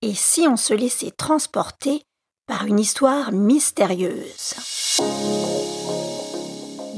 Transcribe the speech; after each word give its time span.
Et 0.00 0.14
si 0.14 0.46
on 0.46 0.56
se 0.56 0.74
laissait 0.74 1.10
transporter 1.10 2.02
par 2.46 2.66
une 2.66 2.78
histoire 2.78 3.32
mystérieuse? 3.32 4.54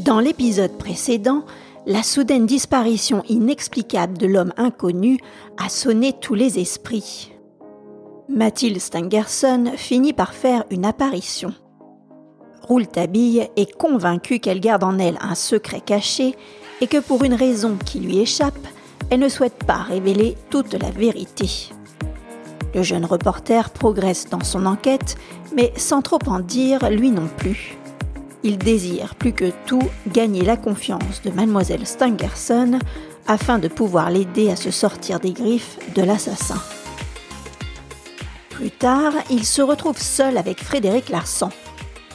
Dans 0.04 0.20
l'épisode 0.20 0.76
précédent, 0.76 1.46
la 1.86 2.02
soudaine 2.02 2.44
disparition 2.44 3.22
inexplicable 3.30 4.18
de 4.18 4.26
l'homme 4.26 4.52
inconnu 4.58 5.18
a 5.56 5.70
sonné 5.70 6.12
tous 6.12 6.34
les 6.34 6.58
esprits. 6.58 7.32
Mathilde 8.28 8.78
Stangerson 8.78 9.72
finit 9.76 10.12
par 10.12 10.34
faire 10.34 10.64
une 10.68 10.84
apparition. 10.84 11.54
Rouletabille 12.60 13.48
est 13.56 13.72
convaincue 13.78 14.40
qu'elle 14.40 14.60
garde 14.60 14.84
en 14.84 14.98
elle 14.98 15.16
un 15.22 15.34
secret 15.34 15.80
caché 15.80 16.36
et 16.82 16.86
que 16.86 16.98
pour 16.98 17.24
une 17.24 17.34
raison 17.34 17.78
qui 17.82 18.00
lui 18.00 18.18
échappe, 18.18 18.66
elle 19.08 19.20
ne 19.20 19.30
souhaite 19.30 19.64
pas 19.64 19.78
révéler 19.78 20.36
toute 20.50 20.74
la 20.74 20.90
vérité. 20.90 21.70
Le 22.74 22.82
jeune 22.82 23.04
reporter 23.04 23.70
progresse 23.70 24.28
dans 24.30 24.44
son 24.44 24.66
enquête, 24.66 25.16
mais 25.54 25.72
sans 25.76 26.02
trop 26.02 26.20
en 26.26 26.40
dire 26.40 26.88
lui 26.90 27.10
non 27.10 27.28
plus. 27.36 27.76
Il 28.42 28.58
désire 28.58 29.14
plus 29.16 29.32
que 29.32 29.52
tout 29.66 29.88
gagner 30.08 30.42
la 30.42 30.56
confiance 30.56 31.20
de 31.22 31.30
mademoiselle 31.30 31.86
Stangerson 31.86 32.78
afin 33.26 33.58
de 33.58 33.68
pouvoir 33.68 34.10
l'aider 34.10 34.50
à 34.50 34.56
se 34.56 34.70
sortir 34.70 35.20
des 35.20 35.32
griffes 35.32 35.78
de 35.94 36.02
l'assassin. 36.02 36.60
Plus 38.50 38.70
tard, 38.70 39.12
il 39.30 39.44
se 39.44 39.62
retrouve 39.62 39.98
seul 39.98 40.38
avec 40.38 40.62
Frédéric 40.62 41.10
Larsan. 41.10 41.50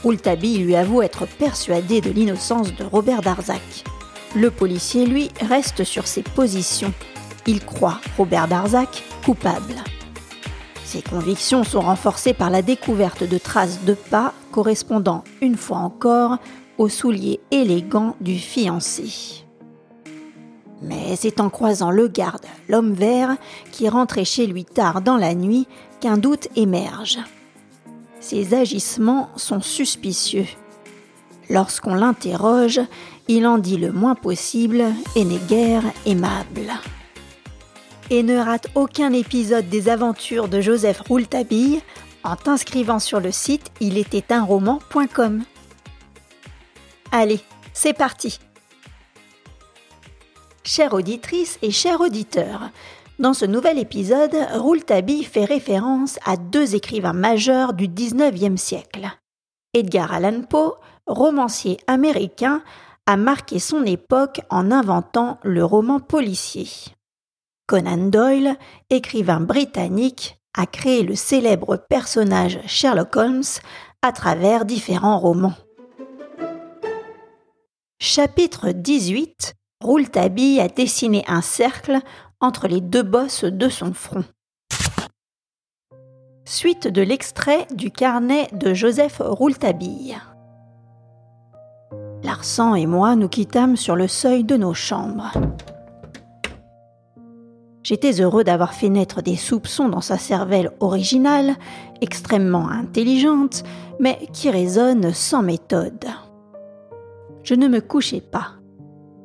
Rouletabille 0.03 0.59
lui 0.59 0.75
avoue 0.75 1.01
être 1.01 1.25
persuadé 1.25 2.01
de 2.01 2.11
l'innocence 2.11 2.75
de 2.75 2.83
Robert 2.83 3.21
Darzac. 3.21 3.83
Le 4.35 4.51
policier, 4.51 5.05
lui, 5.05 5.31
reste 5.41 5.83
sur 5.83 6.07
ses 6.07 6.21
positions. 6.21 6.93
Il 7.47 7.63
croit 7.63 7.99
Robert 8.17 8.47
Darzac 8.47 9.03
coupable. 9.23 9.75
Ses 10.85 11.01
convictions 11.01 11.63
sont 11.63 11.81
renforcées 11.81 12.33
par 12.33 12.51
la 12.51 12.61
découverte 12.61 13.23
de 13.27 13.37
traces 13.39 13.83
de 13.85 13.95
pas 13.95 14.33
correspondant 14.51 15.23
une 15.41 15.57
fois 15.57 15.79
encore 15.79 16.37
aux 16.77 16.89
souliers 16.89 17.39
élégants 17.51 18.15
du 18.21 18.37
fiancé. 18.37 19.43
Mais 20.81 21.15
c'est 21.15 21.39
en 21.39 21.49
croisant 21.49 21.89
le 21.89 22.07
garde, 22.07 22.45
l'homme 22.69 22.93
vert, 22.93 23.35
qui 23.71 23.89
rentrait 23.89 24.25
chez 24.25 24.45
lui 24.45 24.63
tard 24.63 25.01
dans 25.01 25.17
la 25.17 25.33
nuit, 25.33 25.67
qu'un 26.01 26.17
doute 26.17 26.49
émerge. 26.55 27.17
Ses 28.19 28.53
agissements 28.53 29.29
sont 29.35 29.61
suspicieux. 29.61 30.47
Lorsqu'on 31.49 31.95
l'interroge, 31.95 32.81
il 33.27 33.47
en 33.47 33.57
dit 33.57 33.77
le 33.77 33.91
moins 33.91 34.15
possible 34.15 34.83
et 35.15 35.25
n'est 35.25 35.37
guère 35.47 35.83
aimable 36.05 36.73
et 38.09 38.23
ne 38.23 38.37
rate 38.37 38.67
aucun 38.75 39.13
épisode 39.13 39.69
des 39.69 39.89
aventures 39.89 40.47
de 40.47 40.61
Joseph 40.61 41.01
Rouletabille 41.01 41.81
en 42.23 42.35
t'inscrivant 42.35 42.99
sur 42.99 43.19
le 43.19 43.31
site 43.31 43.71
il 43.79 44.03
un 44.29 44.43
roman.com. 44.43 45.43
Allez, 47.11 47.39
c'est 47.73 47.93
parti. 47.93 48.39
Chère 50.63 50.93
auditrice 50.93 51.59
et 51.61 51.71
chers 51.71 52.01
auditeurs, 52.01 52.71
dans 53.17 53.33
ce 53.33 53.45
nouvel 53.45 53.79
épisode, 53.79 54.35
Rouletabille 54.55 55.23
fait 55.23 55.45
référence 55.45 56.19
à 56.25 56.35
deux 56.35 56.75
écrivains 56.75 57.13
majeurs 57.13 57.73
du 57.73 57.87
XIXe 57.87 58.61
siècle. 58.61 59.07
Edgar 59.73 60.11
Allan 60.11 60.41
Poe, 60.41 60.73
romancier 61.07 61.77
américain, 61.87 62.61
a 63.05 63.15
marqué 63.15 63.59
son 63.59 63.83
époque 63.85 64.41
en 64.49 64.71
inventant 64.71 65.37
le 65.43 65.63
roman 65.63 65.99
policier. 65.99 66.67
Conan 67.67 68.09
Doyle, 68.09 68.57
écrivain 68.91 69.39
britannique, 69.39 70.39
a 70.55 70.67
créé 70.67 71.01
le 71.01 71.15
célèbre 71.15 71.77
personnage 71.77 72.59
Sherlock 72.67 73.15
Holmes 73.15 73.43
à 74.01 74.11
travers 74.11 74.65
différents 74.65 75.17
romans. 75.17 75.55
Chapitre 77.99 78.69
18 78.69 79.55
Rouletabille 79.81 80.59
a 80.59 80.67
dessiné 80.67 81.23
un 81.27 81.41
cercle 81.41 81.99
entre 82.39 82.67
les 82.67 82.81
deux 82.81 83.03
bosses 83.03 83.45
de 83.45 83.67
son 83.67 83.93
front. 83.93 84.23
Suite 86.45 86.87
de 86.87 87.01
l'extrait 87.01 87.65
du 87.73 87.89
carnet 87.89 88.47
de 88.53 88.75
Joseph 88.75 89.19
Rouletabille. 89.19 90.17
Larsan 92.23 92.75
et 92.75 92.85
moi 92.85 93.15
nous 93.15 93.29
quittâmes 93.29 93.75
sur 93.75 93.95
le 93.95 94.07
seuil 94.07 94.43
de 94.43 94.55
nos 94.55 94.75
chambres. 94.75 95.31
J'étais 97.85 98.19
heureux 98.19 98.43
d'avoir 98.43 98.73
fait 98.73 98.89
naître 98.89 99.21
des 99.21 99.35
soupçons 99.35 99.89
dans 99.89 100.01
sa 100.01 100.17
cervelle 100.17 100.71
originale, 100.79 101.55
extrêmement 102.01 102.67
intelligente, 102.67 103.61
mais 103.99 104.27
qui 104.33 104.49
résonne 104.49 105.13
sans 105.13 105.43
méthode. 105.43 106.07
Je 107.43 107.53
ne 107.53 107.67
me 107.67 107.81
couchai 107.81 108.21
pas. 108.21 108.53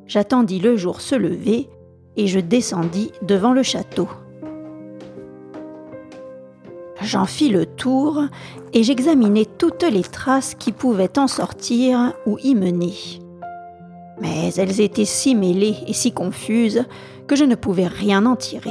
J'attendis 0.05 0.59
le 0.59 0.77
jour 0.77 1.01
se 1.01 1.15
lever 1.15 1.69
et 2.17 2.27
je 2.27 2.39
descendis 2.39 3.11
devant 3.23 3.53
le 3.53 3.63
château. 3.63 4.07
J'en 7.01 7.25
fis 7.25 7.49
le 7.49 7.65
tour 7.65 8.21
et 8.73 8.83
j'examinai 8.83 9.47
toutes 9.47 9.81
les 9.81 10.03
traces 10.03 10.53
qui 10.53 10.71
pouvaient 10.71 11.17
en 11.17 11.27
sortir 11.27 12.13
ou 12.27 12.37
y 12.43 12.53
mener. 12.53 13.20
Mais 14.21 14.53
elles 14.55 14.79
étaient 14.79 15.05
si 15.05 15.33
mêlées 15.35 15.77
et 15.87 15.93
si 15.93 16.11
confuses 16.11 16.85
que 17.27 17.35
je 17.35 17.43
ne 17.43 17.55
pouvais 17.55 17.87
rien 17.87 18.25
en 18.25 18.35
tirer. 18.35 18.69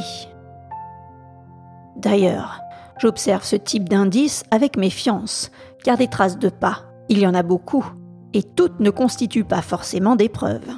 D'ailleurs, 1.97 2.61
j'observe 2.99 3.43
ce 3.43 3.57
type 3.57 3.89
d'indice 3.89 4.45
avec 4.53 4.77
méfiance, 4.77 5.51
car 5.83 5.99
des 5.99 6.09
traces 6.09 6.39
de 6.39 6.49
pas, 6.49 6.85
il 7.09 7.19
y 7.19 7.27
en 7.27 7.35
a 7.35 7.43
beaucoup, 7.43 7.85
et 8.33 8.45
toutes 8.45 8.79
ne 8.79 8.91
constituent 8.91 9.45
pas 9.45 9.61
forcément 9.61 10.15
des 10.15 10.29
preuves. 10.29 10.71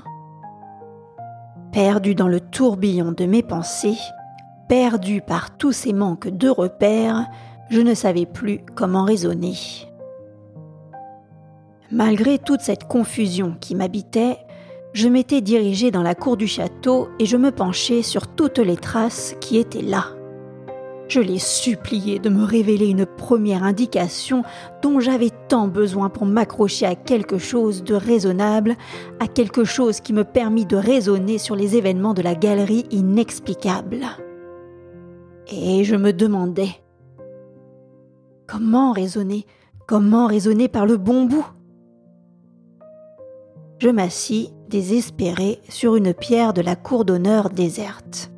Perdu 1.70 2.14
dans 2.14 2.28
le 2.28 2.40
tourbillon 2.40 3.12
de 3.12 3.26
mes 3.26 3.42
pensées, 3.42 3.98
perdu 4.68 5.20
par 5.20 5.56
tous 5.56 5.72
ces 5.72 5.92
manques 5.92 6.28
de 6.28 6.48
repères, 6.48 7.26
je 7.68 7.80
ne 7.80 7.94
savais 7.94 8.26
plus 8.26 8.60
comment 8.74 9.04
raisonner. 9.04 9.54
Malgré 11.90 12.38
toute 12.38 12.62
cette 12.62 12.84
confusion 12.84 13.54
qui 13.60 13.74
m'habitait, 13.74 14.38
je 14.92 15.08
m'étais 15.08 15.40
dirigé 15.40 15.90
dans 15.90 16.02
la 16.02 16.14
cour 16.14 16.36
du 16.36 16.46
château 16.46 17.08
et 17.18 17.26
je 17.26 17.36
me 17.36 17.50
penchais 17.50 18.02
sur 18.02 18.26
toutes 18.26 18.58
les 18.58 18.76
traces 18.76 19.34
qui 19.40 19.58
étaient 19.58 19.82
là. 19.82 20.04
Je 21.08 21.20
les 21.20 21.38
suppliais 21.38 22.18
de 22.18 22.30
me 22.30 22.44
révéler 22.44 22.88
une 22.88 23.04
première 23.04 23.64
indication 23.64 24.44
dont 24.82 25.00
j'avais 25.00 25.30
tant 25.48 25.68
besoin 25.68 26.08
pour 26.08 26.24
m'accrocher 26.24 26.86
à 26.86 26.94
quelque 26.94 27.38
chose 27.38 27.84
de 27.84 27.94
raisonnable, 27.94 28.76
à 29.20 29.28
quelque 29.28 29.64
chose 29.64 30.00
qui 30.00 30.12
me 30.12 30.24
permit 30.24 30.64
de 30.64 30.76
raisonner 30.76 31.38
sur 31.38 31.54
les 31.54 31.76
événements 31.76 32.14
de 32.14 32.22
la 32.22 32.34
galerie 32.34 32.86
inexplicable. 32.90 34.06
Et 35.50 35.84
je 35.84 35.96
me 35.96 36.12
demandais 36.12 36.70
comment 38.46 38.92
raisonner, 38.92 39.44
comment 39.86 40.26
raisonner 40.26 40.68
par 40.68 40.86
le 40.86 40.96
bon 40.96 41.24
bout? 41.24 41.46
Je 43.78 43.90
m'assis 43.90 44.52
désespéré 44.72 45.60
sur 45.68 45.96
une 45.96 46.14
pierre 46.14 46.54
de 46.54 46.62
la 46.62 46.76
cour 46.76 47.04
d'honneur 47.04 47.50
déserte. 47.50 48.32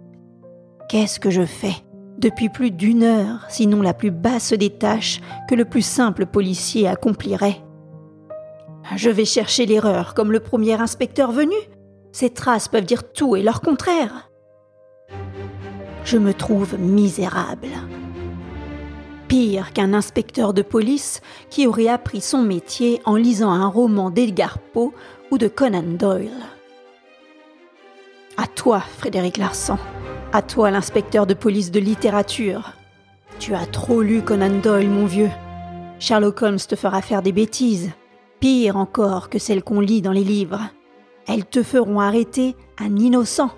Qu'est-ce 0.88 1.20
que 1.20 1.30
je 1.30 1.46
fais 1.46 1.76
depuis 2.18 2.48
plus 2.48 2.72
d'une 2.72 3.04
heure, 3.04 3.46
sinon 3.48 3.80
la 3.80 3.94
plus 3.94 4.10
basse 4.10 4.52
des 4.52 4.70
tâches 4.70 5.20
que 5.48 5.54
le 5.54 5.64
plus 5.64 5.82
simple 5.82 6.26
policier 6.26 6.88
accomplirait? 6.88 7.60
Je 8.96 9.10
vais 9.10 9.24
chercher 9.24 9.64
l'erreur 9.64 10.14
comme 10.14 10.32
le 10.32 10.40
premier 10.40 10.74
inspecteur 10.74 11.30
venu 11.30 11.54
Ces 12.10 12.30
traces 12.30 12.66
peuvent 12.66 12.84
dire 12.84 13.12
tout 13.12 13.36
et 13.36 13.42
leur 13.42 13.60
contraire. 13.60 14.28
Je 16.04 16.18
me 16.18 16.34
trouve 16.34 16.76
misérable. 16.78 17.68
Pire 19.34 19.72
qu'un 19.72 19.94
inspecteur 19.94 20.54
de 20.54 20.62
police 20.62 21.20
qui 21.50 21.66
aurait 21.66 21.88
appris 21.88 22.20
son 22.20 22.44
métier 22.44 23.02
en 23.04 23.16
lisant 23.16 23.50
un 23.50 23.66
roman 23.66 24.10
d'Edgar 24.10 24.60
Poe 24.60 24.92
ou 25.32 25.38
de 25.38 25.48
Conan 25.48 25.82
Doyle. 25.82 26.30
À 28.36 28.46
toi, 28.46 28.78
Frédéric 28.78 29.38
Larsan. 29.38 29.76
À 30.32 30.40
toi, 30.40 30.70
l'inspecteur 30.70 31.26
de 31.26 31.34
police 31.34 31.72
de 31.72 31.80
littérature. 31.80 32.74
Tu 33.40 33.56
as 33.56 33.66
trop 33.66 34.02
lu 34.02 34.22
Conan 34.22 34.60
Doyle, 34.62 34.88
mon 34.88 35.06
vieux. 35.06 35.30
Sherlock 35.98 36.40
Holmes 36.40 36.58
te 36.58 36.76
fera 36.76 37.02
faire 37.02 37.20
des 37.20 37.32
bêtises, 37.32 37.90
pire 38.38 38.76
encore 38.76 39.30
que 39.30 39.40
celles 39.40 39.64
qu'on 39.64 39.80
lit 39.80 40.00
dans 40.00 40.12
les 40.12 40.22
livres. 40.22 40.60
Elles 41.26 41.44
te 41.44 41.64
feront 41.64 41.98
arrêter 41.98 42.54
un 42.78 42.94
innocent. 42.94 43.50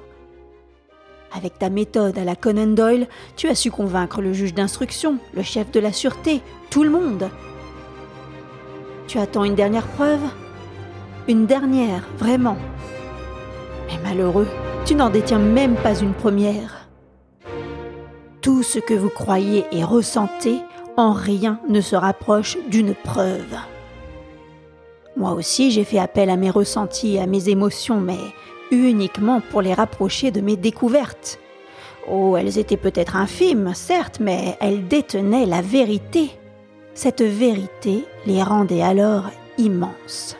Avec 1.32 1.58
ta 1.58 1.70
méthode 1.70 2.18
à 2.18 2.24
la 2.24 2.36
Conan 2.36 2.68
Doyle, 2.68 3.08
tu 3.36 3.48
as 3.48 3.54
su 3.54 3.70
convaincre 3.70 4.20
le 4.20 4.32
juge 4.32 4.54
d'instruction, 4.54 5.18
le 5.34 5.42
chef 5.42 5.70
de 5.70 5.80
la 5.80 5.92
sûreté, 5.92 6.40
tout 6.70 6.82
le 6.82 6.90
monde. 6.90 7.28
Tu 9.06 9.18
attends 9.18 9.44
une 9.44 9.54
dernière 9.54 9.86
preuve? 9.86 10.20
Une 11.28 11.46
dernière, 11.46 12.04
vraiment. 12.18 12.56
Mais 13.88 13.98
malheureux, 14.02 14.48
tu 14.84 14.94
n'en 14.94 15.10
détiens 15.10 15.38
même 15.38 15.74
pas 15.74 15.94
une 15.94 16.14
première. 16.14 16.88
Tout 18.40 18.62
ce 18.62 18.78
que 18.78 18.94
vous 18.94 19.10
croyez 19.10 19.64
et 19.72 19.84
ressentez, 19.84 20.60
en 20.96 21.12
rien 21.12 21.60
ne 21.68 21.80
se 21.80 21.96
rapproche 21.96 22.56
d'une 22.68 22.94
preuve. 22.94 23.56
Moi 25.16 25.32
aussi, 25.32 25.70
j'ai 25.70 25.84
fait 25.84 25.98
appel 25.98 26.30
à 26.30 26.36
mes 26.36 26.50
ressentis 26.50 27.18
à 27.18 27.26
mes 27.26 27.48
émotions, 27.48 28.00
mais 28.00 28.18
uniquement 28.70 29.40
pour 29.40 29.62
les 29.62 29.74
rapprocher 29.74 30.30
de 30.30 30.40
mes 30.40 30.56
découvertes. 30.56 31.38
Oh, 32.08 32.36
elles 32.36 32.58
étaient 32.58 32.76
peut-être 32.76 33.16
infimes, 33.16 33.72
certes, 33.74 34.18
mais 34.20 34.56
elles 34.60 34.86
détenaient 34.86 35.46
la 35.46 35.60
vérité. 35.60 36.30
Cette 36.94 37.22
vérité 37.22 38.04
les 38.26 38.42
rendait 38.42 38.82
alors 38.82 39.30
immenses. 39.58 40.36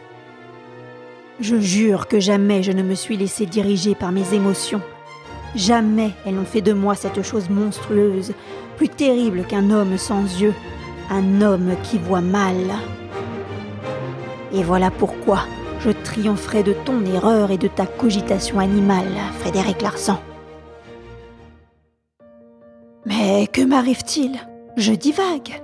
Je 1.41 1.59
jure 1.59 2.09
que 2.09 2.21
jamais 2.21 2.63
je 2.63 2.73
ne 2.73 2.83
me 2.83 2.95
suis 2.95 3.17
laissé 3.17 3.47
diriger 3.47 3.95
par 3.95 4.13
mes 4.13 4.33
émotions. 4.33 4.81
Jamais 5.55 6.11
elles 6.25 6.35
n'ont 6.35 6.45
fait 6.45 6.63
de 6.63 6.73
moi 6.73 6.95
cette 6.95 7.23
chose 7.23 7.51
monstrueuse, 7.51 8.33
plus 8.77 8.89
terrible 8.89 9.45
qu'un 9.45 9.71
homme 9.71 9.99
sans 9.99 10.23
yeux, 10.41 10.55
un 11.11 11.43
homme 11.43 11.75
qui 11.83 11.99
voit 11.99 12.21
mal. 12.21 12.57
Et 14.53 14.63
voilà 14.63 14.91
pourquoi 14.91 15.41
je 15.87 15.93
triompherai 15.93 16.65
de 16.65 16.73
ton 16.73 17.05
erreur 17.05 17.53
et 17.53 17.59
de 17.59 17.69
ta 17.69 17.87
cogitation 17.87 18.59
animale, 18.59 19.07
Frédéric 19.39 19.83
Larsan. 19.83 20.19
Mais 23.05 23.47
que 23.47 23.63
m'arrive-t-il? 23.63 24.37
Je 24.77 24.93
divague. 24.93 25.63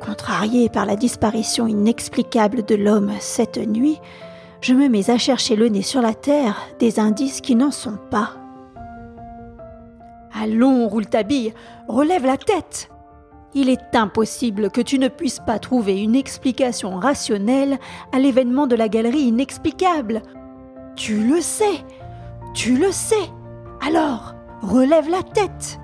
Contrarié 0.00 0.68
par 0.68 0.86
la 0.86 0.94
disparition 0.94 1.66
inexplicable 1.66 2.64
de 2.64 2.76
l'homme 2.76 3.10
cette 3.18 3.58
nuit, 3.58 3.98
je 4.60 4.72
me 4.72 4.88
mets 4.88 5.10
à 5.10 5.18
chercher 5.18 5.56
le 5.56 5.68
nez 5.68 5.82
sur 5.82 6.00
la 6.00 6.14
terre 6.14 6.56
des 6.78 7.00
indices 7.00 7.40
qui 7.40 7.56
n'en 7.56 7.72
sont 7.72 7.98
pas. 8.12 8.34
Allons, 10.32 10.86
Rouletabille, 10.86 11.54
relève 11.88 12.24
la 12.24 12.36
tête. 12.36 12.88
Il 13.54 13.70
est 13.70 13.94
impossible 13.94 14.70
que 14.70 14.80
tu 14.80 14.98
ne 14.98 15.08
puisses 15.08 15.40
pas 15.40 15.58
trouver 15.58 16.02
une 16.02 16.14
explication 16.14 16.96
rationnelle 16.96 17.78
à 18.12 18.18
l'événement 18.18 18.66
de 18.66 18.76
la 18.76 18.88
galerie 18.88 19.22
inexplicable. 19.22 20.22
Tu 20.96 21.22
le 21.22 21.40
sais, 21.40 21.84
tu 22.54 22.76
le 22.76 22.92
sais. 22.92 23.14
Alors, 23.86 24.34
relève 24.60 25.08
la 25.08 25.22
tête. 25.22 25.80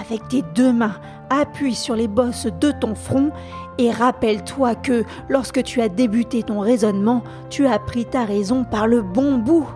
Avec 0.00 0.26
tes 0.28 0.42
deux 0.54 0.72
mains, 0.72 0.96
appuie 1.28 1.74
sur 1.74 1.94
les 1.94 2.08
bosses 2.08 2.46
de 2.46 2.70
ton 2.70 2.94
front 2.94 3.30
et 3.78 3.90
rappelle-toi 3.90 4.74
que 4.74 5.04
lorsque 5.28 5.62
tu 5.62 5.80
as 5.80 5.88
débuté 5.88 6.42
ton 6.42 6.60
raisonnement, 6.60 7.22
tu 7.50 7.66
as 7.66 7.78
pris 7.78 8.06
ta 8.06 8.24
raison 8.24 8.64
par 8.64 8.86
le 8.86 9.02
bon 9.02 9.38
bout. 9.38 9.66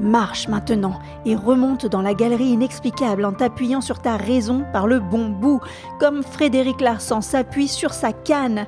Marche 0.00 0.46
maintenant 0.46 0.98
et 1.24 1.34
remonte 1.34 1.86
dans 1.86 2.02
la 2.02 2.14
galerie 2.14 2.50
inexplicable 2.50 3.24
en 3.24 3.32
t'appuyant 3.32 3.80
sur 3.80 4.00
ta 4.00 4.16
raison 4.16 4.64
par 4.72 4.86
le 4.86 5.00
bon 5.00 5.28
bout, 5.28 5.60
comme 5.98 6.22
Frédéric 6.22 6.80
Larsan 6.80 7.20
s'appuie 7.20 7.68
sur 7.68 7.92
sa 7.92 8.12
canne. 8.12 8.66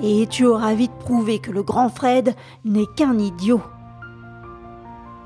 Et 0.00 0.26
tu 0.26 0.46
auras 0.46 0.74
vite 0.74 0.94
prouvé 0.98 1.38
que 1.38 1.50
le 1.50 1.62
grand 1.62 1.88
Fred 1.88 2.34
n'est 2.64 2.86
qu'un 2.96 3.18
idiot. 3.18 3.60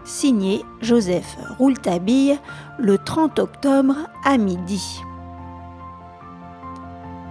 Signé 0.04 0.64
Joseph 0.80 1.36
Rouletabille 1.58 2.38
le 2.78 2.98
30 2.98 3.38
octobre 3.38 3.94
à 4.24 4.38
midi. 4.38 5.00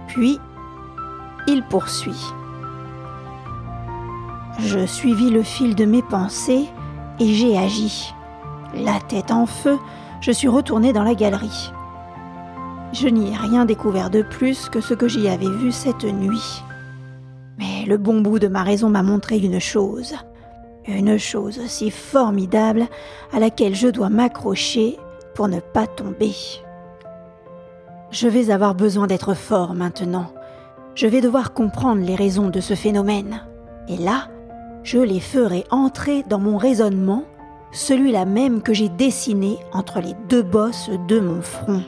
Puis, 0.08 0.38
il 1.46 1.62
poursuit. 1.64 2.32
Je 4.58 4.86
suivis 4.86 5.30
le 5.30 5.42
fil 5.42 5.74
de 5.74 5.84
mes 5.84 6.02
pensées 6.02 6.68
et 7.20 7.32
j'ai 7.32 7.56
agi. 7.56 8.14
La 8.74 9.00
tête 9.00 9.30
en 9.30 9.46
feu, 9.46 9.78
je 10.20 10.32
suis 10.32 10.48
retourné 10.48 10.92
dans 10.92 11.02
la 11.02 11.14
galerie. 11.14 11.72
Je 12.92 13.08
n'y 13.08 13.32
ai 13.32 13.36
rien 13.36 13.64
découvert 13.64 14.10
de 14.10 14.22
plus 14.22 14.68
que 14.68 14.80
ce 14.80 14.94
que 14.94 15.08
j'y 15.08 15.28
avais 15.28 15.48
vu 15.48 15.72
cette 15.72 16.04
nuit. 16.04 16.62
Mais 17.58 17.84
le 17.86 17.98
bon 17.98 18.20
bout 18.20 18.38
de 18.38 18.48
ma 18.48 18.62
raison 18.62 18.90
m'a 18.90 19.02
montré 19.02 19.38
une 19.38 19.60
chose, 19.60 20.14
une 20.86 21.18
chose 21.18 21.60
si 21.66 21.90
formidable 21.90 22.86
à 23.32 23.40
laquelle 23.40 23.74
je 23.74 23.88
dois 23.88 24.08
m'accrocher 24.08 24.96
pour 25.34 25.48
ne 25.48 25.60
pas 25.60 25.86
tomber. 25.86 26.34
Je 28.10 28.28
vais 28.28 28.50
avoir 28.50 28.74
besoin 28.74 29.06
d'être 29.06 29.34
fort 29.34 29.74
maintenant. 29.74 30.26
Je 30.94 31.06
vais 31.06 31.20
devoir 31.20 31.52
comprendre 31.52 32.02
les 32.02 32.14
raisons 32.14 32.48
de 32.48 32.60
ce 32.60 32.74
phénomène. 32.74 33.42
Et 33.88 33.96
là, 33.96 34.28
je 34.86 35.00
les 35.00 35.18
ferai 35.18 35.64
entrer 35.70 36.22
dans 36.22 36.38
mon 36.38 36.56
raisonnement, 36.56 37.24
celui-là 37.72 38.24
même 38.24 38.62
que 38.62 38.72
j'ai 38.72 38.88
dessiné 38.88 39.58
entre 39.72 40.00
les 40.00 40.14
deux 40.28 40.44
bosses 40.44 40.90
de 41.08 41.18
mon 41.18 41.42
front. 41.42 41.82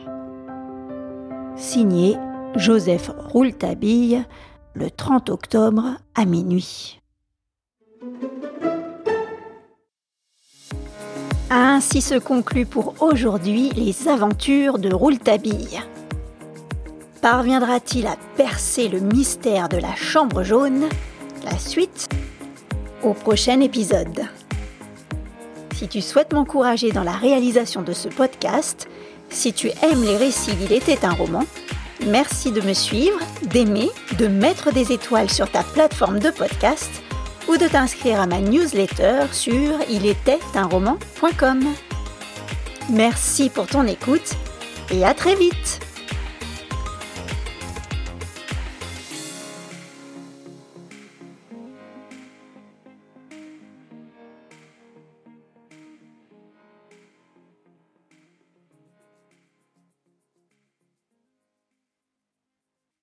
Signé 1.56 2.16
Joseph 2.56 3.12
Rouletabille, 3.16 4.24
le 4.74 4.90
30 4.90 5.30
octobre 5.30 5.84
à 6.16 6.24
minuit. 6.24 7.00
Ainsi 11.50 12.02
se 12.02 12.18
conclut 12.18 12.66
pour 12.66 12.94
aujourd'hui 13.00 13.70
les 13.76 14.08
aventures 14.08 14.78
de 14.80 14.92
Rouletabille. 14.92 15.80
Parviendra-t-il 17.22 18.08
à 18.08 18.16
percer 18.36 18.88
le 18.88 18.98
mystère 18.98 19.68
de 19.68 19.76
la 19.76 19.94
chambre 19.94 20.42
jaune? 20.42 20.88
La 21.44 21.56
suite 21.58 22.08
au 23.02 23.14
prochain 23.14 23.60
épisode. 23.60 24.26
Si 25.74 25.88
tu 25.88 26.00
souhaites 26.00 26.32
m'encourager 26.32 26.90
dans 26.90 27.04
la 27.04 27.12
réalisation 27.12 27.82
de 27.82 27.92
ce 27.92 28.08
podcast, 28.08 28.88
si 29.30 29.52
tu 29.52 29.68
aimes 29.82 30.02
les 30.02 30.16
récits 30.16 30.54
d'Il 30.54 30.72
était 30.72 31.04
un 31.04 31.12
roman, 31.12 31.44
merci 32.06 32.50
de 32.50 32.60
me 32.60 32.72
suivre, 32.72 33.18
d'aimer, 33.42 33.90
de 34.18 34.26
mettre 34.26 34.72
des 34.72 34.92
étoiles 34.92 35.30
sur 35.30 35.50
ta 35.50 35.62
plateforme 35.62 36.18
de 36.18 36.30
podcast 36.30 36.90
ou 37.48 37.56
de 37.56 37.68
t'inscrire 37.68 38.20
à 38.20 38.26
ma 38.26 38.40
newsletter 38.40 39.26
sur 39.32 39.80
ilétaitunroman.com. 39.88 41.64
Merci 42.90 43.50
pour 43.50 43.66
ton 43.66 43.86
écoute 43.86 44.34
et 44.90 45.04
à 45.04 45.14
très 45.14 45.34
vite 45.36 45.80